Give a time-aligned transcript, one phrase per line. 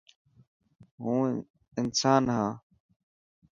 [1.03, 1.31] هون
[1.79, 2.53] انسان هان.